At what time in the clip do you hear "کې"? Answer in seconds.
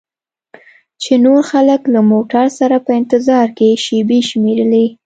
3.57-3.69